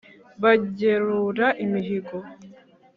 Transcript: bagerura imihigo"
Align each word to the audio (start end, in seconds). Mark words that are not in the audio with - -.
bagerura 0.41 1.47
imihigo" 1.63 2.17